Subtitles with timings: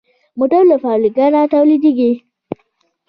[0.37, 2.11] موټر له فابریکې نه تولیدېږي.